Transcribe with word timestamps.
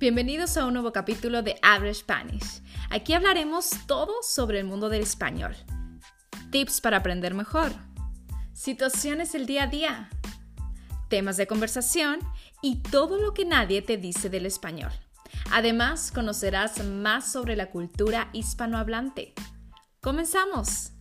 Bienvenidos 0.00 0.56
a 0.56 0.64
un 0.64 0.74
nuevo 0.74 0.92
capítulo 0.92 1.42
de 1.42 1.58
Average 1.60 2.02
Spanish. 2.02 2.62
Aquí 2.88 3.14
hablaremos 3.14 3.70
todo 3.88 4.12
sobre 4.22 4.60
el 4.60 4.64
mundo 4.64 4.88
del 4.88 5.02
español. 5.02 5.56
Tips 6.52 6.80
para 6.80 6.98
aprender 6.98 7.34
mejor. 7.34 7.72
Situaciones 8.52 9.32
del 9.32 9.46
día 9.46 9.64
a 9.64 9.66
día. 9.66 10.08
Temas 11.08 11.36
de 11.36 11.48
conversación 11.48 12.20
y 12.62 12.76
todo 12.76 13.18
lo 13.18 13.34
que 13.34 13.44
nadie 13.44 13.82
te 13.82 13.96
dice 13.96 14.30
del 14.30 14.46
español. 14.46 14.92
Además, 15.50 16.12
conocerás 16.12 16.84
más 16.84 17.32
sobre 17.32 17.56
la 17.56 17.72
cultura 17.72 18.30
hispanohablante. 18.32 19.34
¡Comenzamos! 20.00 20.92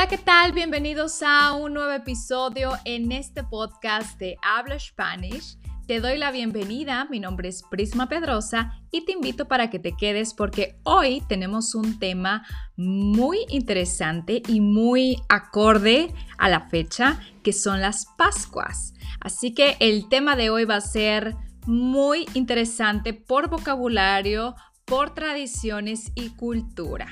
Hola, 0.00 0.08
¿qué 0.08 0.16
tal? 0.16 0.52
Bienvenidos 0.52 1.22
a 1.22 1.52
un 1.52 1.74
nuevo 1.74 1.92
episodio 1.92 2.72
en 2.86 3.12
este 3.12 3.44
podcast 3.44 4.18
de 4.18 4.38
Habla 4.40 4.78
Spanish. 4.80 5.58
Te 5.86 6.00
doy 6.00 6.16
la 6.16 6.30
bienvenida, 6.30 7.06
mi 7.10 7.20
nombre 7.20 7.50
es 7.50 7.62
Prisma 7.70 8.08
Pedrosa 8.08 8.80
y 8.90 9.04
te 9.04 9.12
invito 9.12 9.46
para 9.46 9.68
que 9.68 9.78
te 9.78 9.94
quedes 9.94 10.32
porque 10.32 10.80
hoy 10.84 11.22
tenemos 11.28 11.74
un 11.74 11.98
tema 11.98 12.46
muy 12.78 13.44
interesante 13.50 14.40
y 14.48 14.62
muy 14.62 15.20
acorde 15.28 16.14
a 16.38 16.48
la 16.48 16.70
fecha, 16.70 17.20
que 17.42 17.52
son 17.52 17.82
las 17.82 18.06
Pascuas. 18.16 18.94
Así 19.20 19.52
que 19.52 19.76
el 19.80 20.08
tema 20.08 20.34
de 20.34 20.48
hoy 20.48 20.64
va 20.64 20.76
a 20.76 20.80
ser 20.80 21.36
muy 21.66 22.26
interesante 22.32 23.12
por 23.12 23.50
vocabulario, 23.50 24.54
por 24.86 25.12
tradiciones 25.12 26.10
y 26.14 26.30
cultura. 26.30 27.08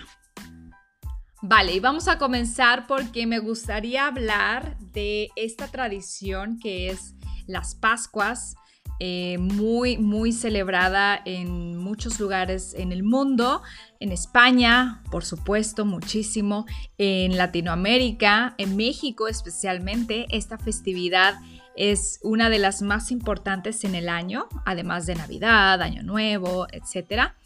Vale, 1.40 1.72
y 1.74 1.80
vamos 1.80 2.08
a 2.08 2.18
comenzar 2.18 2.88
porque 2.88 3.26
me 3.26 3.38
gustaría 3.38 4.06
hablar 4.06 4.76
de 4.92 5.30
esta 5.36 5.68
tradición 5.68 6.58
que 6.58 6.90
es 6.90 7.14
las 7.46 7.76
Pascuas, 7.76 8.56
eh, 9.00 9.38
muy, 9.38 9.96
muy 9.98 10.32
celebrada 10.32 11.20
en 11.24 11.76
muchos 11.76 12.18
lugares 12.18 12.74
en 12.74 12.90
el 12.90 13.04
mundo, 13.04 13.62
en 14.00 14.10
España, 14.10 15.04
por 15.12 15.24
supuesto, 15.24 15.84
muchísimo, 15.84 16.66
en 16.98 17.36
Latinoamérica, 17.36 18.56
en 18.58 18.76
México 18.76 19.28
especialmente, 19.28 20.26
esta 20.30 20.58
festividad 20.58 21.36
es 21.76 22.18
una 22.24 22.50
de 22.50 22.58
las 22.58 22.82
más 22.82 23.12
importantes 23.12 23.84
en 23.84 23.94
el 23.94 24.08
año, 24.08 24.48
además 24.66 25.06
de 25.06 25.14
Navidad, 25.14 25.80
Año 25.80 26.02
Nuevo, 26.02 26.66
etcétera. 26.72 27.36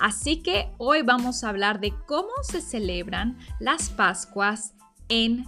Así 0.00 0.42
que 0.42 0.70
hoy 0.78 1.02
vamos 1.02 1.44
a 1.44 1.50
hablar 1.50 1.80
de 1.80 1.92
cómo 2.06 2.30
se 2.42 2.60
celebran 2.60 3.38
las 3.58 3.90
Pascuas 3.90 4.74
en 5.08 5.44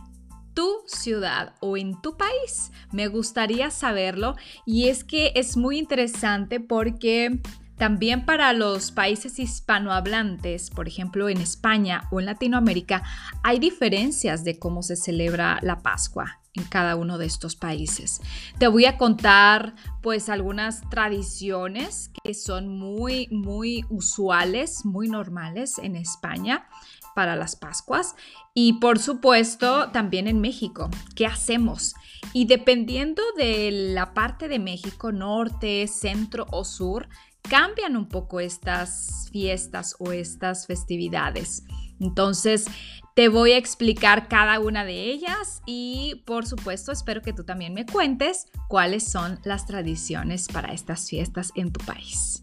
tu 0.54 0.68
ciudad 0.86 1.54
o 1.60 1.76
en 1.76 2.00
tu 2.02 2.16
país. 2.16 2.70
Me 2.92 3.08
gustaría 3.08 3.70
saberlo 3.70 4.36
y 4.66 4.88
es 4.88 5.04
que 5.04 5.32
es 5.34 5.56
muy 5.56 5.78
interesante 5.78 6.60
porque 6.60 7.40
también 7.78 8.26
para 8.26 8.52
los 8.52 8.92
países 8.92 9.38
hispanohablantes, 9.38 10.70
por 10.70 10.86
ejemplo 10.86 11.28
en 11.28 11.40
España 11.40 12.02
o 12.10 12.20
en 12.20 12.26
Latinoamérica, 12.26 13.02
hay 13.42 13.58
diferencias 13.58 14.44
de 14.44 14.58
cómo 14.58 14.82
se 14.82 14.96
celebra 14.96 15.58
la 15.62 15.80
Pascua 15.80 16.38
en 16.54 16.64
cada 16.64 16.96
uno 16.96 17.18
de 17.18 17.26
estos 17.26 17.56
países. 17.56 18.20
Te 18.58 18.68
voy 18.68 18.84
a 18.84 18.98
contar 18.98 19.74
pues 20.02 20.28
algunas 20.28 20.88
tradiciones 20.90 22.10
que 22.22 22.34
son 22.34 22.68
muy, 22.68 23.28
muy 23.30 23.84
usuales, 23.88 24.84
muy 24.84 25.08
normales 25.08 25.78
en 25.78 25.96
España 25.96 26.66
para 27.14 27.36
las 27.36 27.56
Pascuas 27.56 28.16
y 28.54 28.74
por 28.74 28.98
supuesto 28.98 29.90
también 29.92 30.26
en 30.26 30.40
México. 30.40 30.90
¿Qué 31.14 31.26
hacemos? 31.26 31.94
Y 32.32 32.46
dependiendo 32.46 33.22
de 33.36 33.70
la 33.70 34.14
parte 34.14 34.48
de 34.48 34.58
México, 34.58 35.12
norte, 35.12 35.86
centro 35.86 36.46
o 36.50 36.64
sur, 36.64 37.08
cambian 37.48 37.96
un 37.96 38.08
poco 38.08 38.40
estas 38.40 39.28
fiestas 39.32 39.96
o 39.98 40.12
estas 40.12 40.66
festividades. 40.66 41.64
Entonces, 42.02 42.66
te 43.14 43.28
voy 43.28 43.52
a 43.52 43.58
explicar 43.58 44.28
cada 44.28 44.58
una 44.58 44.84
de 44.84 45.10
ellas 45.10 45.62
y 45.66 46.22
por 46.26 46.46
supuesto 46.46 46.92
espero 46.92 47.20
que 47.20 47.32
tú 47.32 47.44
también 47.44 47.74
me 47.74 47.84
cuentes 47.84 48.46
cuáles 48.68 49.04
son 49.04 49.38
las 49.44 49.66
tradiciones 49.66 50.48
para 50.48 50.72
estas 50.72 51.08
fiestas 51.08 51.52
en 51.54 51.72
tu 51.72 51.84
país. 51.84 52.42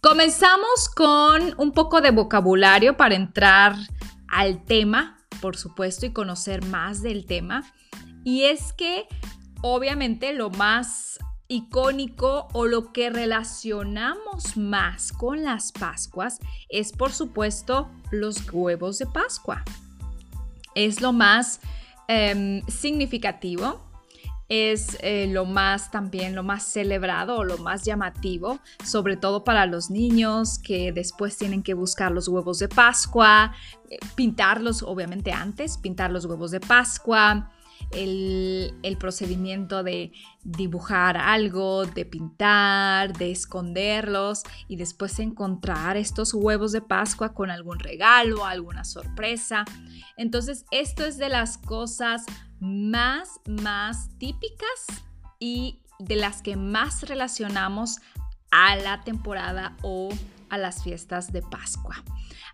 Comenzamos 0.00 0.88
con 0.94 1.54
un 1.56 1.72
poco 1.72 2.00
de 2.00 2.10
vocabulario 2.10 2.96
para 2.96 3.14
entrar 3.14 3.74
al 4.28 4.64
tema, 4.64 5.18
por 5.40 5.56
supuesto, 5.56 6.06
y 6.06 6.12
conocer 6.12 6.64
más 6.66 7.02
del 7.02 7.26
tema. 7.26 7.64
Y 8.22 8.44
es 8.44 8.72
que 8.74 9.06
obviamente 9.62 10.34
lo 10.34 10.50
más 10.50 11.18
icónico 11.48 12.48
o 12.52 12.66
lo 12.66 12.92
que 12.92 13.10
relacionamos 13.10 14.56
más 14.56 15.12
con 15.12 15.42
las 15.42 15.72
Pascuas 15.72 16.38
es 16.68 16.92
por 16.92 17.12
supuesto 17.12 17.90
los 18.12 18.48
huevos 18.52 18.98
de 18.98 19.06
Pascua. 19.06 19.64
Es 20.76 21.00
lo 21.00 21.12
más 21.12 21.60
em, 22.06 22.64
significativo, 22.68 23.80
es 24.48 24.98
eh, 25.00 25.28
lo 25.30 25.46
más 25.46 25.90
también 25.90 26.34
lo 26.34 26.42
más 26.42 26.64
celebrado 26.64 27.36
o 27.36 27.44
lo 27.44 27.56
más 27.56 27.84
llamativo, 27.84 28.60
sobre 28.84 29.16
todo 29.16 29.44
para 29.44 29.64
los 29.64 29.90
niños 29.90 30.58
que 30.58 30.92
después 30.92 31.38
tienen 31.38 31.62
que 31.62 31.72
buscar 31.72 32.12
los 32.12 32.28
huevos 32.28 32.58
de 32.58 32.68
Pascua, 32.68 33.54
eh, 33.88 33.98
pintarlos 34.14 34.82
obviamente 34.82 35.32
antes, 35.32 35.78
pintar 35.78 36.10
los 36.10 36.26
huevos 36.26 36.50
de 36.50 36.60
Pascua, 36.60 37.50
el, 37.92 38.96
procedimiento 38.98 39.82
de 39.82 40.12
dibujar 40.44 41.16
algo, 41.16 41.86
de 41.86 42.04
pintar, 42.04 43.12
de 43.16 43.32
esconderlos 43.32 44.42
y 44.68 44.76
después 44.76 45.18
encontrar 45.18 45.96
estos 45.96 46.34
huevos 46.34 46.72
de 46.72 46.82
Pascua 46.82 47.34
con 47.34 47.50
algún 47.50 47.78
regalo, 47.78 48.44
alguna 48.44 48.84
sorpresa. 48.84 49.64
Entonces, 50.16 50.64
esto 50.70 51.04
es 51.04 51.18
de 51.18 51.28
las 51.28 51.58
cosas 51.58 52.24
más, 52.60 53.40
más 53.46 54.16
típicas 54.18 54.86
y 55.40 55.80
de 55.98 56.16
las 56.16 56.42
que 56.42 56.56
más 56.56 57.08
relacionamos 57.08 57.98
a 58.50 58.76
la 58.76 59.00
temporada 59.00 59.76
o 59.82 60.10
a 60.50 60.58
las 60.58 60.84
fiestas 60.84 61.32
de 61.32 61.42
Pascua. 61.42 62.04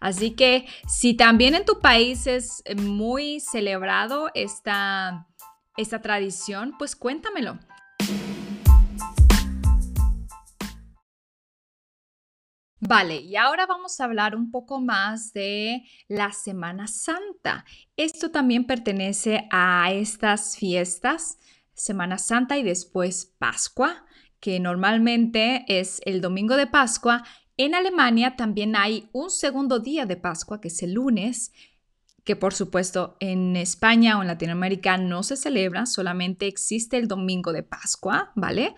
Así 0.01 0.33
que 0.33 0.67
si 0.87 1.15
también 1.15 1.55
en 1.55 1.65
tu 1.65 1.81
país 1.81 2.27
es 2.27 2.63
muy 2.77 3.41
celebrado 3.41 4.31
esta, 4.35 5.27
esta 5.79 6.03
tradición, 6.03 6.75
pues 6.79 6.95
cuéntamelo. 6.95 7.59
Vale, 12.81 13.17
y 13.17 13.37
ahora 13.37 13.67
vamos 13.67 14.01
a 14.01 14.05
hablar 14.05 14.37
un 14.37 14.51
poco 14.51 14.81
más 14.81 15.33
de 15.33 15.83
la 16.07 16.33
Semana 16.33 16.87
Santa. 16.87 17.65
Esto 17.97 18.31
también 18.31 18.67
pertenece 18.67 19.49
a 19.51 19.91
estas 19.93 20.57
fiestas, 20.57 21.39
Semana 21.75 22.19
Santa 22.19 22.59
y 22.59 22.63
después 22.63 23.35
Pascua, 23.39 24.05
que 24.41 24.61
normalmente 24.61 25.65
es 25.69 26.01
el 26.05 26.21
domingo 26.21 26.57
de 26.57 26.67
Pascua 26.67 27.25
en 27.61 27.75
Alemania 27.75 28.37
también 28.37 28.77
hay 28.77 29.11
un 29.13 29.31
segundo 29.31 29.81
día 29.81 30.07
de 30.07 30.17
Pascua, 30.17 30.61
que 30.61 30.69
es 30.69 30.81
el 30.85 30.93
lunes, 30.93 31.53
que 32.29 32.37
por 32.37 32.53
supuesto 32.53 33.17
en 33.21 33.57
España 33.57 34.19
o 34.19 34.21
en 34.21 34.29
Latinoamérica 34.29 34.99
no 34.99 35.23
se 35.23 35.35
celebra, 35.35 35.87
solamente 35.87 36.47
existe 36.47 36.99
el 36.99 37.09
domingo 37.09 37.55
de 37.55 37.63
Pascua, 37.63 38.33
¿vale? 38.35 38.75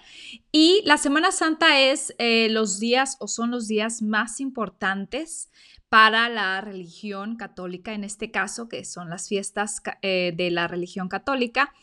Y 0.52 0.82
la 0.84 0.98
Semana 0.98 1.32
Santa 1.32 1.80
es 1.80 2.14
eh, 2.18 2.46
los 2.48 2.78
días 2.78 3.16
o 3.18 3.26
son 3.26 3.50
los 3.50 3.66
días 3.66 4.02
más 4.02 4.38
importantes 4.38 5.50
para 5.88 6.28
la 6.28 6.60
religión 6.60 7.34
católica, 7.34 7.92
en 7.92 8.04
este 8.04 8.30
caso, 8.30 8.68
que 8.68 8.84
son 8.84 9.10
las 9.10 9.26
fiestas 9.26 9.82
eh, 10.00 10.32
de 10.36 10.52
la 10.52 10.68
religión 10.68 11.08
católica, 11.08 11.74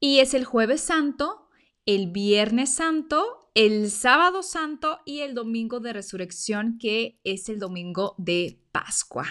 y 0.00 0.18
es 0.18 0.34
el 0.34 0.44
jueves 0.44 0.80
santo, 0.80 1.46
el 1.86 2.10
viernes 2.10 2.74
santo 2.74 3.42
el 3.54 3.90
sábado 3.90 4.42
santo 4.42 5.00
y 5.04 5.20
el 5.20 5.34
domingo 5.34 5.78
de 5.80 5.92
resurrección, 5.92 6.78
que 6.78 7.20
es 7.22 7.50
el 7.50 7.58
domingo 7.58 8.14
de 8.16 8.61
Pascua, 8.72 9.26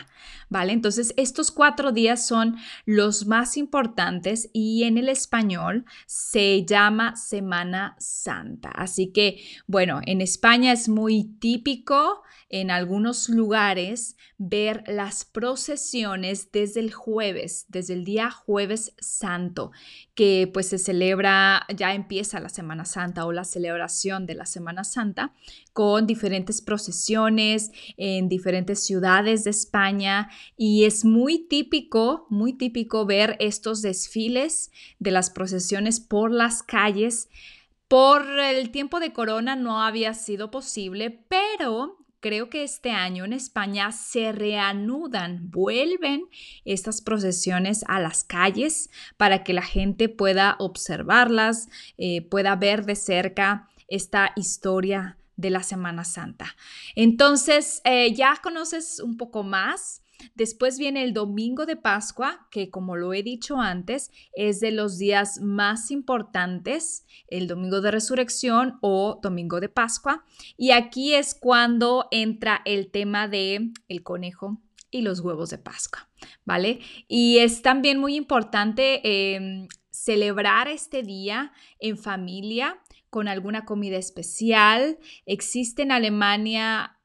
¿vale? 0.50 0.72
Entonces, 0.72 1.14
estos 1.18 1.52
cuatro 1.52 1.92
días 1.92 2.26
son 2.26 2.58
los 2.86 3.26
más 3.26 3.58
importantes 3.58 4.50
y 4.54 4.84
en 4.84 4.98
el 4.98 5.10
español 5.10 5.86
se 6.06 6.64
llama 6.64 7.16
Semana 7.16 7.96
Santa. 8.00 8.70
Así 8.70 9.12
que, 9.12 9.44
bueno, 9.66 10.00
en 10.06 10.22
España 10.22 10.72
es 10.72 10.88
muy 10.88 11.24
típico 11.40 12.22
en 12.52 12.70
algunos 12.70 13.30
lugares 13.30 14.18
ver 14.38 14.84
las 14.86 15.24
procesiones 15.24 16.52
desde 16.52 16.82
el 16.82 16.92
jueves, 16.92 17.66
desde 17.70 17.94
el 17.94 18.04
día 18.04 18.30
jueves 18.30 18.94
santo, 19.00 19.72
que 20.16 20.50
pues 20.54 20.68
se 20.68 20.78
celebra, 20.78 21.66
ya 21.74 21.94
empieza 21.94 22.42
la 22.42 22.50
Semana 22.50 22.84
Santa 22.84 23.26
o 23.26 23.32
la 23.32 23.46
celebración 23.46 24.26
de 24.26 24.36
la 24.36 24.46
Semana 24.46 24.84
Santa 24.84 25.34
con 25.72 26.06
diferentes 26.06 26.62
procesiones 26.62 27.72
en 27.96 28.28
diferentes 28.28 28.84
ciudades 28.84 29.31
de 29.32 29.50
España 29.50 30.30
y 30.58 30.86
es 30.86 31.06
muy 31.06 31.48
típico, 31.48 32.28
muy 32.30 32.54
típico 32.54 33.06
ver 33.06 33.38
estos 33.40 33.82
desfiles 33.82 34.72
de 35.00 35.12
las 35.12 35.30
procesiones 35.30 36.00
por 36.00 36.32
las 36.32 36.62
calles. 36.62 37.30
Por 37.88 38.28
el 38.40 38.70
tiempo 38.72 39.00
de 39.00 39.14
corona 39.14 39.56
no 39.56 39.82
había 39.82 40.14
sido 40.14 40.52
posible, 40.52 41.24
pero 41.28 41.98
creo 42.20 42.50
que 42.50 42.64
este 42.64 42.92
año 42.92 43.26
en 43.26 43.34
España 43.34 43.92
se 43.92 44.32
reanudan, 44.32 45.50
vuelven 45.50 46.26
estas 46.64 47.02
procesiones 47.02 47.84
a 47.88 48.00
las 48.00 48.24
calles 48.24 48.90
para 49.18 49.44
que 49.44 49.54
la 49.54 49.64
gente 49.64 50.08
pueda 50.08 50.56
observarlas, 50.60 51.70
eh, 51.98 52.22
pueda 52.22 52.56
ver 52.56 52.86
de 52.86 52.96
cerca 52.96 53.70
esta 53.88 54.32
historia 54.36 55.18
de 55.36 55.50
la 55.50 55.64
Semana 55.64 56.04
Santa. 56.04 56.56
Entonces, 56.96 57.82
eh, 57.84 58.14
ya 58.14 58.40
conoces 58.42 59.00
un 59.00 59.18
poco 59.18 59.44
más. 59.44 60.04
Después 60.36 60.78
viene 60.78 61.04
el 61.04 61.14
domingo 61.14 61.66
de 61.66 61.76
Pascua, 61.76 62.48
que 62.52 62.70
como 62.70 62.96
lo 62.96 63.14
he 63.14 63.24
dicho 63.24 63.58
antes, 63.58 64.12
es 64.34 64.60
de 64.60 64.72
los 64.72 64.98
días 64.98 65.40
más 65.42 65.90
importantes, 65.90 67.06
el 67.28 67.48
domingo 67.48 67.82
de 67.82 67.92
resurrección 67.92 68.78
o 68.82 69.20
domingo 69.22 69.60
de 69.60 69.70
Pascua. 69.70 70.24
Y 70.58 70.72
aquí 70.72 71.14
es 71.14 71.34
cuando 71.34 72.08
entra 72.12 72.62
el 72.66 72.92
tema 72.92 73.28
de 73.28 73.72
el 73.88 74.04
conejo 74.04 74.62
y 74.92 75.02
los 75.02 75.22
huevos 75.22 75.50
de 75.50 75.58
Pascua, 75.58 76.10
¿vale? 76.46 76.80
Y 77.08 77.40
es 77.40 77.62
también 77.62 77.98
muy 77.98 78.16
importante 78.16 79.36
em, 79.36 79.68
celebrar 79.90 80.68
este 80.68 81.02
día 81.02 81.54
en 81.80 81.98
familia 81.98 82.80
con 83.12 83.28
alguna 83.28 83.66
comida 83.66 83.98
especial. 83.98 84.98
Existe 85.28 85.84
en 85.84 85.92
Alemania 85.92 86.98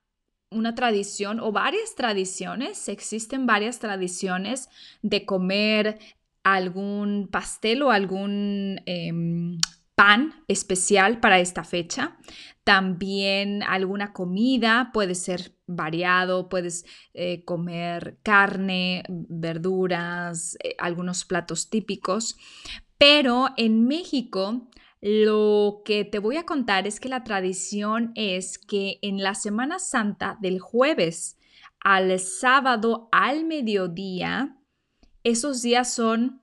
una 0.50 0.74
tradición 0.74 1.40
o 1.40 1.52
varias 1.52 1.94
tradiciones, 1.96 2.88
existen 2.88 3.46
varias 3.46 3.80
tradiciones 3.80 4.70
de 5.02 5.26
comer 5.26 5.98
algún 6.44 7.28
pastel 7.30 7.82
o 7.82 7.90
algún 7.90 8.80
em, 8.86 9.58
pan 9.96 10.44
especial 10.46 11.18
para 11.18 11.40
esta 11.40 11.64
fecha. 11.64 12.16
También 12.62 13.64
alguna 13.64 14.12
comida 14.12 14.90
puede 14.92 15.16
ser 15.16 15.56
variado, 15.66 16.48
puedes 16.48 16.84
eh, 17.14 17.44
comer 17.44 18.18
carne, 18.22 19.02
verduras, 19.08 20.56
eh, 20.62 20.76
algunos 20.78 21.24
platos 21.24 21.68
típicos. 21.68 22.36
Pero 22.98 23.48
en 23.56 23.86
México 23.86 24.70
lo 25.08 25.82
que 25.84 26.04
te 26.04 26.18
voy 26.18 26.36
a 26.36 26.44
contar 26.44 26.88
es 26.88 26.98
que 26.98 27.08
la 27.08 27.22
tradición 27.22 28.10
es 28.16 28.58
que 28.58 28.98
en 29.02 29.22
la 29.22 29.36
Semana 29.36 29.78
Santa 29.78 30.36
del 30.40 30.58
jueves 30.58 31.38
al 31.78 32.18
sábado 32.18 33.08
al 33.12 33.44
mediodía, 33.44 34.58
esos 35.22 35.62
días 35.62 35.94
son 35.94 36.42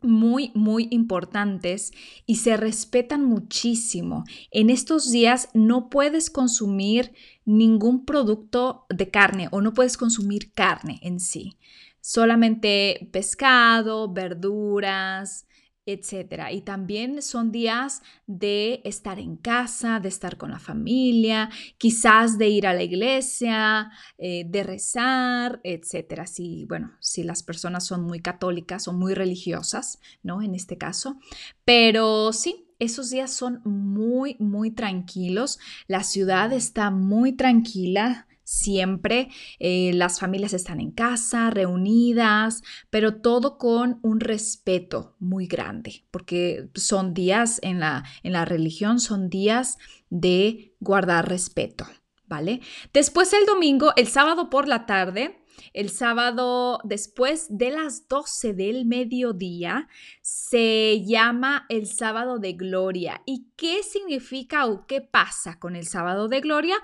muy, 0.00 0.50
muy 0.56 0.88
importantes 0.90 1.92
y 2.26 2.38
se 2.38 2.56
respetan 2.56 3.24
muchísimo. 3.24 4.24
En 4.50 4.68
estos 4.68 5.12
días 5.12 5.48
no 5.54 5.88
puedes 5.88 6.28
consumir 6.28 7.12
ningún 7.44 8.04
producto 8.04 8.84
de 8.88 9.10
carne 9.10 9.46
o 9.52 9.60
no 9.60 9.74
puedes 9.74 9.96
consumir 9.96 10.52
carne 10.54 10.98
en 11.02 11.20
sí. 11.20 11.56
Solamente 12.00 13.08
pescado, 13.12 14.12
verduras, 14.12 15.46
etcétera. 15.86 16.52
Y 16.52 16.62
también 16.62 17.22
son 17.22 17.50
días 17.50 18.02
de 18.26 18.80
estar 18.84 19.18
en 19.18 19.36
casa, 19.36 20.00
de 20.00 20.08
estar 20.08 20.36
con 20.36 20.50
la 20.50 20.58
familia, 20.58 21.50
quizás 21.78 22.38
de 22.38 22.48
ir 22.48 22.66
a 22.66 22.74
la 22.74 22.82
iglesia, 22.82 23.90
eh, 24.18 24.44
de 24.46 24.62
rezar, 24.62 25.60
etcétera. 25.64 26.26
Si, 26.26 26.64
bueno, 26.66 26.92
si 27.00 27.24
las 27.24 27.42
personas 27.42 27.86
son 27.86 28.02
muy 28.02 28.20
católicas 28.20 28.86
o 28.88 28.92
muy 28.92 29.14
religiosas, 29.14 29.98
¿no? 30.22 30.42
En 30.42 30.54
este 30.54 30.78
caso. 30.78 31.18
Pero 31.64 32.32
sí, 32.32 32.68
esos 32.78 33.10
días 33.10 33.32
son 33.32 33.60
muy, 33.64 34.36
muy 34.38 34.70
tranquilos. 34.70 35.58
La 35.86 36.04
ciudad 36.04 36.52
está 36.52 36.90
muy 36.90 37.32
tranquila 37.32 38.26
siempre. 38.44 39.28
Eh, 39.58 39.92
las 39.94 40.20
familias 40.20 40.52
están 40.52 40.80
en 40.80 40.90
casa, 40.90 41.50
reunidas, 41.50 42.62
pero 42.90 43.20
todo 43.20 43.58
con 43.58 43.98
un 44.02 44.20
respeto 44.20 45.16
muy 45.18 45.46
grande, 45.46 46.04
porque 46.10 46.68
son 46.74 47.14
días 47.14 47.58
en 47.62 47.80
la, 47.80 48.04
en 48.22 48.32
la 48.32 48.44
religión, 48.44 49.00
son 49.00 49.28
días 49.28 49.78
de 50.10 50.74
guardar 50.80 51.28
respeto, 51.28 51.86
¿vale? 52.26 52.60
Después 52.92 53.32
el 53.32 53.46
domingo, 53.46 53.92
el 53.96 54.08
sábado 54.08 54.50
por 54.50 54.68
la 54.68 54.86
tarde, 54.86 55.42
el 55.72 55.90
sábado 55.90 56.80
después 56.84 57.46
de 57.50 57.70
las 57.70 58.08
12 58.08 58.54
del 58.54 58.84
mediodía 58.84 59.88
se 60.20 61.02
llama 61.04 61.66
el 61.68 61.86
sábado 61.86 62.38
de 62.38 62.52
gloria. 62.54 63.22
¿Y 63.26 63.48
qué 63.56 63.82
significa 63.82 64.66
o 64.66 64.86
qué 64.86 65.00
pasa 65.00 65.58
con 65.58 65.76
el 65.76 65.86
sábado 65.86 66.28
de 66.28 66.40
gloria? 66.40 66.76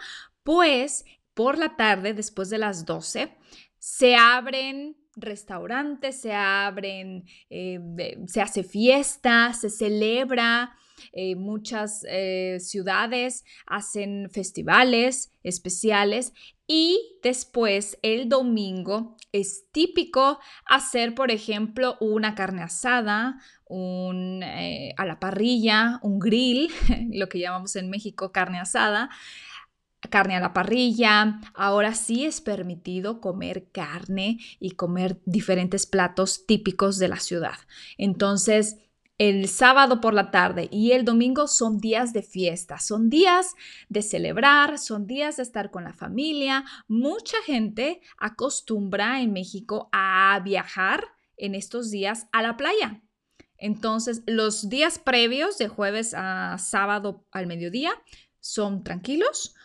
Pues 0.42 1.04
por 1.38 1.56
la 1.56 1.76
tarde, 1.76 2.14
después 2.14 2.50
de 2.50 2.58
las 2.58 2.84
12, 2.84 3.32
se 3.78 4.16
abren 4.16 4.96
restaurantes, 5.14 6.20
se 6.20 6.32
abren, 6.32 7.26
eh, 7.48 7.78
se 8.26 8.40
hace 8.40 8.64
fiesta, 8.64 9.52
se 9.52 9.70
celebra. 9.70 10.74
Eh, 11.12 11.36
muchas 11.36 12.04
eh, 12.08 12.56
ciudades 12.58 13.44
hacen 13.68 14.28
festivales 14.32 15.30
especiales 15.44 16.32
y 16.66 16.98
después 17.22 18.00
el 18.02 18.28
domingo 18.28 19.16
es 19.30 19.70
típico 19.70 20.40
hacer, 20.66 21.14
por 21.14 21.30
ejemplo, 21.30 21.96
una 22.00 22.34
carne 22.34 22.62
asada, 22.62 23.40
un, 23.64 24.42
a 24.42 25.04
la 25.04 25.20
parrilla, 25.20 26.00
un 26.02 26.18
grill, 26.18 26.68
lo 27.12 27.28
que 27.28 27.38
llamamos 27.38 27.76
en 27.76 27.90
México 27.90 28.32
carne 28.32 28.58
asada, 28.58 29.08
carne 30.10 30.36
a 30.36 30.40
la 30.40 30.52
parrilla. 30.52 31.40
Ahora 31.54 31.94
sí 31.94 32.24
es 32.24 32.40
permitido 32.40 33.20
comer 33.20 33.70
carne 33.72 34.38
y 34.60 34.72
comer 34.72 35.20
diferentes 35.24 35.86
platos 35.86 36.46
típicos 36.46 36.98
de 36.98 37.08
la 37.08 37.20
ciudad. 37.20 37.56
Entonces, 37.96 38.76
el 39.18 39.48
sábado 39.48 40.00
por 40.00 40.14
la 40.14 40.30
tarde 40.30 40.68
y 40.70 40.92
el 40.92 41.04
domingo 41.04 41.48
son 41.48 41.78
días 41.78 42.12
de 42.12 42.22
fiesta, 42.22 42.78
son 42.78 43.10
días 43.10 43.54
de 43.88 44.02
celebrar, 44.02 44.78
son 44.78 45.08
días 45.08 45.38
de 45.38 45.42
estar 45.42 45.72
con 45.72 45.82
la 45.82 45.92
familia. 45.92 46.64
Mucha 46.86 47.36
gente 47.44 48.00
acostumbra 48.16 49.20
en 49.20 49.32
México 49.32 49.88
a 49.90 50.40
viajar 50.44 51.02
en 51.36 51.56
estos 51.56 51.90
días 51.90 52.28
a 52.30 52.42
la 52.42 52.56
playa. 52.56 53.02
Entonces, 53.56 54.22
los 54.26 54.68
días 54.68 55.00
previos 55.00 55.58
de 55.58 55.66
jueves 55.66 56.14
a 56.16 56.56
sábado 56.58 57.26
al 57.32 57.48
mediodía 57.48 57.90
son 58.38 58.84
tranquilos, 58.84 59.56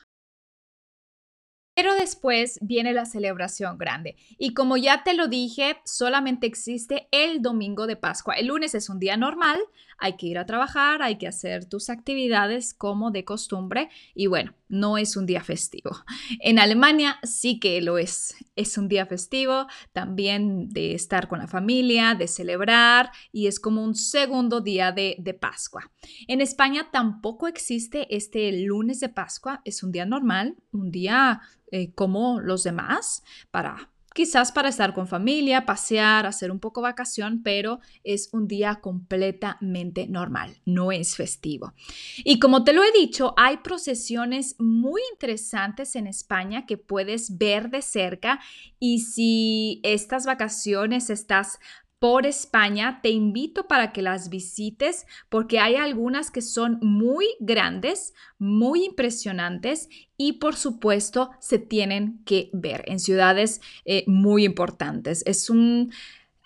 pero 1.76 1.96
después 1.96 2.60
viene 2.62 2.94
la 2.94 3.06
celebración 3.06 3.78
grande. 3.78 4.16
Y 4.38 4.54
como 4.54 4.78
ya 4.78 5.04
te 5.04 5.14
lo 5.14 5.28
dije, 5.28 5.78
solamente 5.86 6.48
existe 6.48 7.08
el 7.12 7.42
domingo 7.42 7.88
de 7.88 7.96
Pascua. 7.96 8.36
El 8.36 8.48
lunes 8.48 8.76
es 8.76 8.90
un 8.90 9.00
día 9.00 9.18
normal, 9.18 9.60
hay 9.98 10.18
que 10.18 10.28
ir 10.28 10.38
a 10.38 10.46
trabajar, 10.46 11.02
hay 11.02 11.18
que 11.18 11.28
hacer 11.28 11.66
tus 11.66 11.90
actividades 11.90 12.74
como 12.74 13.12
de 13.12 13.26
costumbre 13.26 13.90
y 14.14 14.28
bueno, 14.28 14.54
no 14.74 14.98
es 14.98 15.16
un 15.16 15.26
día 15.26 15.44
festivo. 15.44 15.92
En 16.40 16.60
Alemania 16.60 17.20
sí 17.24 17.60
que 17.60 17.80
lo 17.82 17.98
es. 17.98 18.36
Es 18.56 18.78
un 18.78 18.88
día 18.88 19.06
festivo 19.06 19.68
también 19.94 20.70
de 20.70 20.96
estar 20.96 21.28
con 21.28 21.40
la 21.40 21.48
familia, 21.48 22.16
de 22.16 22.28
celebrar 22.28 23.12
y 23.32 23.48
es 23.48 23.60
como 23.60 23.84
un 23.84 23.96
segundo 23.96 24.62
día 24.62 24.92
de, 24.92 25.16
de 25.20 25.34
Pascua. 25.34 25.92
En 26.28 26.42
España 26.42 26.90
tampoco 26.92 27.48
existe 27.48 28.14
este 28.16 28.52
lunes 28.64 29.00
de 29.00 29.10
Pascua, 29.10 29.62
es 29.64 29.84
un 29.84 29.92
día 29.92 30.06
normal, 30.06 30.58
un 30.72 30.92
día 30.92 31.42
eh, 31.72 31.94
como 31.94 32.40
los 32.40 32.64
demás 32.64 33.24
para 33.52 33.93
quizás 34.14 34.52
para 34.52 34.70
estar 34.70 34.94
con 34.94 35.08
familia, 35.08 35.66
pasear, 35.66 36.26
hacer 36.26 36.52
un 36.52 36.60
poco 36.60 36.82
vacación, 36.82 37.42
pero 37.44 37.80
es 38.04 38.30
un 38.32 38.48
día 38.48 38.76
completamente 38.76 40.08
normal, 40.08 40.58
no 40.66 40.92
es 40.92 41.16
festivo. 41.16 41.74
Y 42.18 42.40
como 42.40 42.64
te 42.64 42.74
lo 42.74 42.84
he 42.84 42.92
dicho, 42.92 43.34
hay 43.38 43.58
procesiones 43.58 44.56
muy 44.60 45.02
interesantes 45.14 45.96
en 45.96 46.08
España 46.08 46.66
que 46.66 46.78
puedes 46.78 47.38
ver 47.38 47.70
de 47.70 47.82
cerca 47.82 48.40
y 48.80 49.00
si 49.00 49.80
estas 49.84 50.26
vacaciones 50.26 51.10
estás 51.10 51.60
por 52.04 52.26
España, 52.26 53.00
te 53.02 53.12
invito 53.12 53.66
para 53.66 53.94
que 53.94 54.02
las 54.02 54.28
visites 54.28 55.06
porque 55.30 55.60
hay 55.60 55.76
algunas 55.76 56.32
que 56.32 56.42
son 56.42 56.78
muy 56.82 57.26
grandes, 57.40 58.14
muy 58.38 58.84
impresionantes 58.84 59.88
y 60.18 60.34
por 60.34 60.58
supuesto 60.58 61.32
se 61.40 61.60
tienen 61.60 62.22
que 62.26 62.50
ver 62.52 62.84
en 62.88 63.00
ciudades 63.00 63.62
eh, 63.86 64.04
muy 64.06 64.44
importantes. 64.44 65.24
Es 65.26 65.50
un... 65.50 65.94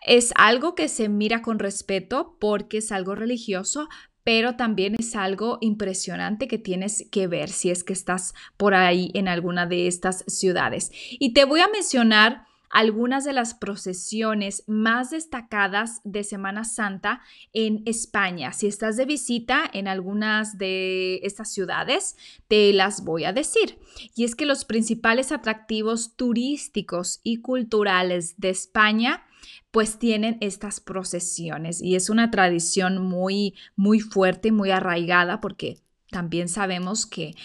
Es 0.05 0.31
algo 0.35 0.75
que 0.75 0.89
se 0.89 1.09
mira 1.09 1.41
con 1.41 1.57
respeto 1.57 2.37
porque 2.39 2.77
es 2.77 2.91
algo 2.91 3.15
religioso, 3.15 3.89
pero 4.23 4.57
también 4.57 4.95
es 4.99 5.15
algo 5.15 5.57
impresionante 5.61 6.47
que 6.47 6.59
tienes 6.59 7.07
que 7.11 7.25
ver 7.25 7.49
si 7.49 7.71
es 7.71 7.83
que 7.83 7.93
estás 7.93 8.35
por 8.57 8.75
ahí 8.75 9.09
en 9.15 9.27
alguna 9.27 9.65
de 9.65 9.87
estas 9.87 10.23
ciudades. 10.27 10.91
Y 11.17 11.33
te 11.33 11.45
voy 11.45 11.61
a 11.61 11.67
mencionar 11.67 12.45
algunas 12.69 13.23
de 13.23 13.33
las 13.33 13.53
procesiones 13.53 14.63
más 14.67 15.11
destacadas 15.11 16.01
de 16.03 16.23
Semana 16.23 16.63
Santa 16.63 17.21
en 17.53 17.83
España. 17.85 18.53
Si 18.53 18.67
estás 18.67 18.97
de 18.97 19.05
visita 19.05 19.63
en 19.71 19.87
algunas 19.87 20.57
de 20.57 21.19
estas 21.23 21.51
ciudades, 21.51 22.15
te 22.47 22.73
las 22.73 23.03
voy 23.03 23.23
a 23.23 23.33
decir. 23.33 23.79
Y 24.15 24.23
es 24.23 24.35
que 24.35 24.45
los 24.45 24.65
principales 24.65 25.31
atractivos 25.31 26.15
turísticos 26.15 27.19
y 27.23 27.37
culturales 27.37 28.35
de 28.37 28.49
España 28.49 29.23
pues 29.71 29.99
tienen 29.99 30.37
estas 30.41 30.79
procesiones 30.79 31.81
y 31.81 31.95
es 31.95 32.09
una 32.09 32.31
tradición 32.31 33.01
muy 33.01 33.53
muy 33.75 33.99
fuerte, 33.99 34.51
muy 34.51 34.71
arraigada 34.71 35.39
porque 35.39 35.77
también 36.09 36.49
sabemos 36.49 37.05
que 37.05 37.35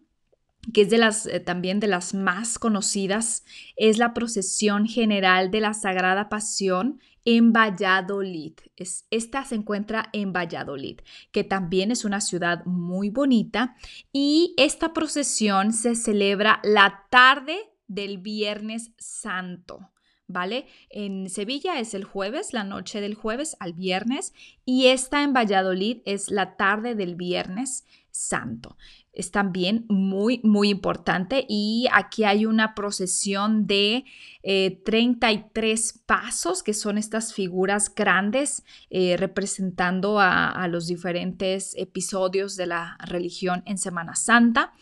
que 0.72 0.82
es 0.82 0.90
de 0.90 0.98
las 0.98 1.26
eh, 1.26 1.40
también 1.40 1.80
de 1.80 1.88
las 1.88 2.14
más 2.14 2.56
conocidas, 2.58 3.44
es 3.76 3.98
la 3.98 4.14
procesión 4.14 4.86
general 4.86 5.50
de 5.50 5.60
la 5.60 5.74
Sagrada 5.74 6.28
Pasión 6.28 7.00
en 7.24 7.52
Valladolid. 7.52 8.52
Es, 8.76 9.06
esta 9.10 9.44
se 9.44 9.56
encuentra 9.56 10.08
en 10.12 10.32
Valladolid, 10.32 11.00
que 11.32 11.42
también 11.44 11.90
es 11.90 12.04
una 12.04 12.20
ciudad 12.20 12.64
muy 12.64 13.08
bonita 13.08 13.74
y 14.12 14.54
esta 14.56 14.92
procesión 14.92 15.72
se 15.72 15.96
celebra 15.96 16.60
la 16.62 17.06
tarde 17.10 17.70
del 17.90 18.18
Viernes 18.18 18.92
Santo. 18.98 19.90
¿Vale? 20.26 20.66
En 20.90 21.28
Sevilla 21.28 21.80
es 21.80 21.92
el 21.92 22.04
jueves, 22.04 22.52
la 22.52 22.62
noche 22.62 23.00
del 23.00 23.14
jueves 23.14 23.56
al 23.58 23.72
viernes, 23.72 24.32
y 24.64 24.86
esta 24.86 25.24
en 25.24 25.32
Valladolid 25.32 26.02
es 26.04 26.30
la 26.30 26.56
tarde 26.56 26.94
del 26.94 27.16
Viernes 27.16 27.84
Santo 28.12 28.76
es 29.12 29.30
también 29.30 29.86
muy, 29.88 30.40
muy 30.44 30.68
importante. 30.68 31.44
Y 31.48 31.88
aquí 31.92 32.24
hay 32.24 32.46
una 32.46 32.74
procesión 32.74 33.66
de 33.66 34.04
33 34.42 35.90
eh, 35.90 36.00
pasos, 36.06 36.62
que 36.62 36.74
son 36.74 36.96
estas 36.96 37.34
figuras 37.34 37.92
grandes 37.94 38.62
eh, 38.88 39.16
representando 39.18 40.18
a, 40.20 40.66
los 40.68 40.86
diferentes 40.86 41.74
episodios 41.76 42.56
de 42.56 42.66
la 42.66 42.96
religión 43.04 43.62
en 43.66 43.78
Semana 43.78 44.14
Santa. 44.14 44.72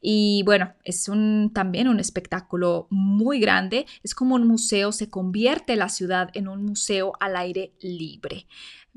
Y 0.00 0.42
bueno, 0.44 0.74
es 0.84 1.08
un, 1.08 1.50
también 1.54 1.88
un 1.88 2.00
espectáculo 2.00 2.86
muy 2.90 3.40
grande. 3.40 3.86
Es 4.02 4.14
como 4.14 4.34
un 4.34 4.46
museo, 4.46 4.92
se 4.92 5.08
convierte 5.08 5.76
la 5.76 5.88
ciudad 5.88 6.30
en 6.34 6.48
un 6.48 6.64
museo 6.64 7.12
al 7.20 7.36
aire 7.36 7.72
libre. 7.80 8.46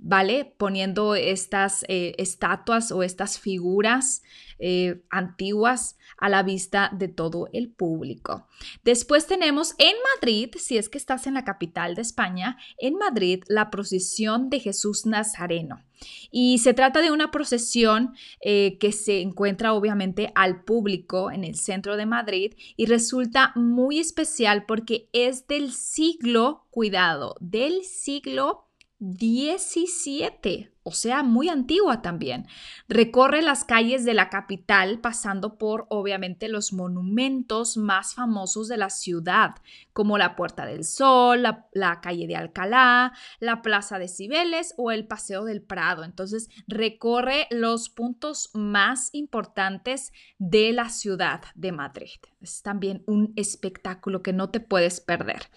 ¿vale? 0.01 0.53
Poniendo 0.57 1.15
estas 1.15 1.85
eh, 1.87 2.15
estatuas 2.17 2.91
o 2.91 3.03
estas 3.03 3.39
figuras 3.39 4.23
eh, 4.63 5.01
antiguas 5.09 5.97
a 6.17 6.29
la 6.29 6.43
vista 6.43 6.91
de 6.93 7.07
todo 7.07 7.49
el 7.51 7.69
público. 7.71 8.47
Después 8.83 9.25
tenemos 9.25 9.73
en 9.79 9.95
Madrid, 10.15 10.51
si 10.57 10.77
es 10.77 10.87
que 10.87 10.99
estás 10.99 11.25
en 11.25 11.33
la 11.33 11.43
capital 11.43 11.95
de 11.95 12.03
España, 12.03 12.57
en 12.77 12.95
Madrid 12.95 13.43
la 13.47 13.71
procesión 13.71 14.51
de 14.51 14.59
Jesús 14.59 15.07
Nazareno. 15.07 15.83
Y 16.29 16.59
se 16.59 16.73
trata 16.73 17.01
de 17.01 17.11
una 17.11 17.31
procesión 17.31 18.13
eh, 18.41 18.77
que 18.79 18.91
se 18.91 19.21
encuentra 19.21 19.73
obviamente 19.73 20.31
al 20.35 20.63
público 20.63 21.31
en 21.31 21.43
el 21.43 21.55
centro 21.55 21.97
de 21.97 22.05
Madrid 22.05 22.53
y 22.77 22.85
resulta 22.85 23.51
muy 23.55 23.99
especial 23.99 24.65
porque 24.67 25.09
es 25.11 25.47
del 25.47 25.71
siglo, 25.71 26.67
cuidado, 26.69 27.35
del 27.39 27.83
siglo 27.83 28.67
17, 29.03 30.71
o 30.83 30.91
sea, 30.91 31.23
muy 31.23 31.49
antigua 31.49 32.03
también. 32.03 32.45
Recorre 32.87 33.41
las 33.41 33.65
calles 33.65 34.05
de 34.05 34.13
la 34.13 34.29
capital 34.29 34.99
pasando 34.99 35.57
por, 35.57 35.87
obviamente, 35.89 36.47
los 36.49 36.71
monumentos 36.71 37.77
más 37.77 38.13
famosos 38.13 38.67
de 38.67 38.77
la 38.77 38.91
ciudad, 38.91 39.55
como 39.91 40.19
la 40.19 40.35
Puerta 40.35 40.67
del 40.67 40.83
Sol, 40.83 41.41
la, 41.41 41.99
calle 42.01 42.27
de 42.27 42.35
Alcalá, 42.35 43.13
la 43.39 43.63
Plaza 43.63 43.97
de 43.97 44.07
Cibeles 44.07 44.75
o 44.77 44.91
el 44.91 45.07
Paseo 45.07 45.45
del 45.45 45.63
Prado. 45.63 46.03
Entonces, 46.03 46.51
recorre 46.67 47.47
los 47.49 47.89
puntos 47.89 48.51
más 48.53 49.09
importantes 49.13 50.13
de 50.37 50.73
la 50.73 50.89
ciudad 50.89 51.41
de 51.55 51.71
Madrid. 51.71 52.19
Es 52.39 52.61
también 52.61 53.01
un 53.07 53.33
espectáculo 53.35 54.21
que 54.21 54.31
no 54.31 54.51
te 54.51 54.59
puedes 54.59 55.01
perder. 55.01 55.49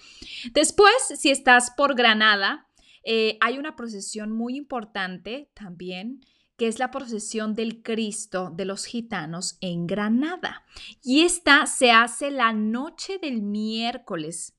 Después, 0.54 0.94
si 1.14 1.30
estás 1.30 1.70
por 1.72 1.94
Granada, 1.94 2.68
eh, 3.04 3.38
hay 3.40 3.58
una 3.58 3.76
procesión 3.76 4.32
muy 4.32 4.56
importante 4.56 5.50
también 5.54 6.20
que 6.56 6.68
es 6.68 6.78
la 6.78 6.90
procesión 6.90 7.54
del 7.54 7.82
Cristo 7.82 8.52
de 8.54 8.64
los 8.64 8.84
gitanos 8.84 9.58
en 9.60 9.86
Granada. 9.86 10.64
Y 11.02 11.22
esta 11.22 11.66
se 11.66 11.90
hace 11.90 12.30
la 12.30 12.52
noche 12.52 13.18
del 13.18 13.42
miércoles. 13.42 14.54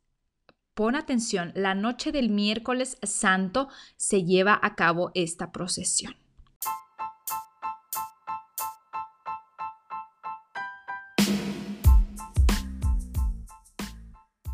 Pon 0.74 0.96
atención, 0.96 1.54
la 1.56 1.74
noche 1.74 2.12
del 2.12 2.30
miércoles 2.30 2.98
santo 3.02 3.70
se 3.96 4.24
lleva 4.24 4.60
a 4.62 4.76
cabo 4.76 5.12
esta 5.14 5.54
procesión. 5.54 6.16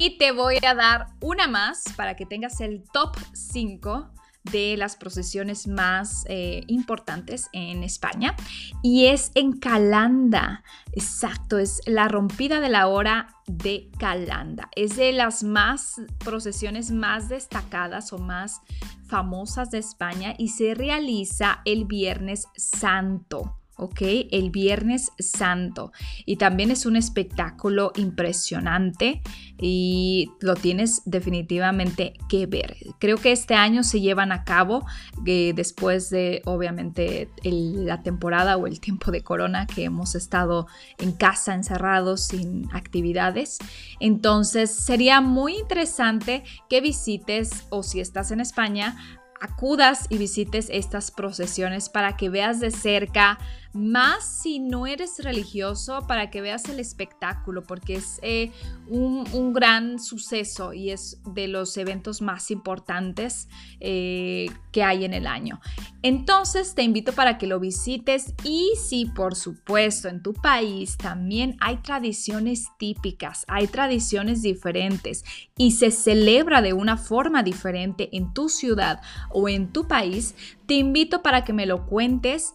Y 0.01 0.17
te 0.17 0.31
voy 0.31 0.57
a 0.67 0.73
dar 0.73 1.09
una 1.19 1.47
más 1.47 1.83
para 1.95 2.15
que 2.15 2.25
tengas 2.25 2.59
el 2.59 2.81
top 2.91 3.15
5 3.33 4.09
de 4.45 4.75
las 4.75 4.95
procesiones 4.95 5.67
más 5.67 6.25
eh, 6.27 6.63
importantes 6.65 7.49
en 7.53 7.83
España 7.83 8.35
y 8.81 9.05
es 9.05 9.31
en 9.35 9.59
Calanda. 9.59 10.63
Exacto, 10.93 11.59
es 11.59 11.81
la 11.85 12.07
rompida 12.07 12.59
de 12.61 12.69
la 12.69 12.87
hora 12.87 13.35
de 13.45 13.91
Calanda. 13.99 14.71
Es 14.75 14.95
de 14.95 15.11
las 15.11 15.43
más 15.43 16.01
procesiones 16.25 16.89
más 16.89 17.29
destacadas 17.29 18.11
o 18.11 18.17
más 18.17 18.61
famosas 19.05 19.69
de 19.69 19.77
España 19.77 20.33
y 20.35 20.47
se 20.47 20.73
realiza 20.73 21.61
el 21.63 21.85
Viernes 21.85 22.47
Santo. 22.55 23.60
¿Ok? 23.77 24.01
El 24.31 24.51
Viernes 24.51 25.11
Santo. 25.19 25.91
Y 26.25 26.37
también 26.37 26.71
es 26.71 26.85
un 26.85 26.95
espectáculo 26.95 27.91
impresionante 27.95 29.21
y 29.59 30.31
lo 30.39 30.55
tienes 30.55 31.01
definitivamente 31.05 32.13
que 32.29 32.45
ver. 32.45 32.77
Creo 32.99 33.17
que 33.17 33.31
este 33.31 33.55
año 33.55 33.83
se 33.83 34.01
llevan 34.01 34.31
a 34.31 34.43
cabo 34.43 34.85
eh, 35.25 35.53
después 35.55 36.09
de, 36.09 36.41
obviamente, 36.45 37.29
la 37.43 38.01
temporada 38.01 38.57
o 38.57 38.67
el 38.67 38.79
tiempo 38.79 39.11
de 39.11 39.23
corona 39.23 39.67
que 39.67 39.83
hemos 39.83 40.15
estado 40.15 40.67
en 40.99 41.11
casa 41.11 41.53
encerrados 41.53 42.27
sin 42.27 42.69
actividades. 42.73 43.57
Entonces 43.99 44.71
sería 44.71 45.21
muy 45.21 45.57
interesante 45.57 46.43
que 46.69 46.81
visites 46.81 47.65
o 47.69 47.83
si 47.83 47.99
estás 47.99 48.31
en 48.31 48.41
España, 48.41 48.95
acudas 49.41 50.05
y 50.09 50.17
visites 50.17 50.67
estas 50.69 51.11
procesiones 51.11 51.89
para 51.89 52.15
que 52.15 52.29
veas 52.29 52.59
de 52.59 52.71
cerca 52.71 53.39
más 53.73 54.25
si 54.25 54.59
no 54.59 54.85
eres 54.87 55.23
religioso 55.23 56.05
para 56.07 56.29
que 56.29 56.41
veas 56.41 56.67
el 56.69 56.79
espectáculo, 56.79 57.63
porque 57.63 57.95
es 57.95 58.19
eh, 58.21 58.51
un, 58.87 59.21
gran 59.53 59.99
suceso 59.99 60.73
y 60.73 60.91
es 60.91 61.19
de 61.25 61.47
los 61.47 61.75
eventos 61.77 62.21
más 62.21 62.51
importantes 62.51 63.47
eh, 63.79 64.49
que 64.71 64.83
hay 64.83 65.05
en 65.05 65.13
el 65.13 65.27
año. 65.27 65.59
Entonces 66.03 66.73
te 66.73 66.83
invito 66.83 67.13
para 67.13 67.37
que 67.37 67.47
lo 67.47 67.59
visites 67.59 68.33
y 68.43 68.73
si 68.75 69.05
por 69.05 69.35
supuesto 69.35 70.07
en 70.07 70.21
tu 70.21 70.33
país 70.33 70.97
también 70.97 71.57
hay 71.59 71.77
tradiciones 71.77 72.67
típicas, 72.79 73.45
hay 73.47 73.67
tradiciones 73.67 74.41
diferentes 74.41 75.23
y 75.57 75.71
se 75.71 75.91
celebra 75.91 76.61
de 76.61 76.73
una 76.73 76.97
forma 76.97 77.43
diferente 77.43 78.09
en 78.13 78.33
tu 78.33 78.49
ciudad 78.49 79.01
o 79.29 79.47
en 79.47 79.71
tu 79.71 79.87
país, 79.87 80.35
te 80.65 80.75
invito 80.75 81.21
para 81.21 81.43
que 81.43 81.53
me 81.53 81.65
lo 81.65 81.85
cuentes 81.85 82.53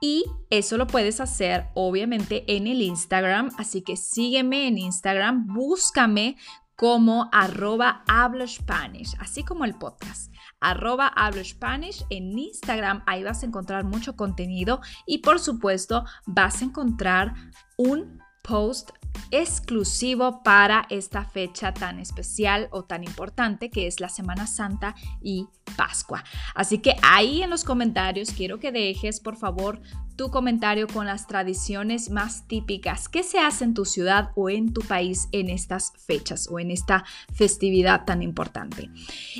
Y 0.00 0.24
eso 0.50 0.76
lo 0.76 0.86
puedes 0.86 1.20
hacer 1.20 1.68
obviamente 1.74 2.44
en 2.54 2.66
el 2.66 2.82
Instagram, 2.82 3.50
así 3.58 3.82
que 3.82 3.96
sígueme 3.96 4.68
en 4.68 4.78
Instagram, 4.78 5.46
búscame 5.46 6.36
como 6.76 7.30
arroba 7.32 8.04
hablo 8.06 8.46
Spanish, 8.46 9.16
así 9.18 9.42
como 9.42 9.64
el 9.64 9.74
podcast. 9.74 10.32
Arroba 10.60 11.08
hablo 11.08 11.42
Spanish 11.42 12.04
en 12.10 12.38
Instagram, 12.38 13.02
ahí 13.06 13.24
vas 13.24 13.42
a 13.42 13.46
encontrar 13.46 13.84
mucho 13.84 14.16
contenido 14.16 14.80
y 15.06 15.18
por 15.18 15.40
supuesto 15.40 16.04
vas 16.26 16.60
a 16.60 16.66
encontrar 16.66 17.34
un 17.78 18.20
post 18.46 18.90
exclusivo 19.30 20.42
para 20.42 20.86
esta 20.90 21.24
fecha 21.24 21.72
tan 21.74 21.98
especial 21.98 22.68
o 22.70 22.84
tan 22.84 23.02
importante 23.02 23.70
que 23.70 23.86
es 23.86 24.00
la 24.00 24.08
Semana 24.08 24.46
Santa 24.46 24.94
y 25.20 25.48
Pascua. 25.76 26.24
Así 26.54 26.78
que 26.78 26.96
ahí 27.02 27.42
en 27.42 27.50
los 27.50 27.64
comentarios 27.64 28.30
quiero 28.30 28.60
que 28.60 28.72
dejes 28.72 29.20
por 29.20 29.36
favor 29.36 29.80
tu 30.16 30.30
comentario 30.30 30.86
con 30.88 31.04
las 31.04 31.26
tradiciones 31.26 32.08
más 32.08 32.48
típicas 32.48 33.08
que 33.08 33.22
se 33.22 33.38
hace 33.38 33.64
en 33.64 33.74
tu 33.74 33.84
ciudad 33.84 34.30
o 34.34 34.48
en 34.48 34.72
tu 34.72 34.80
país 34.80 35.28
en 35.32 35.50
estas 35.50 35.92
fechas 36.06 36.48
o 36.50 36.58
en 36.58 36.70
esta 36.70 37.04
festividad 37.34 38.06
tan 38.06 38.22
importante. 38.22 38.88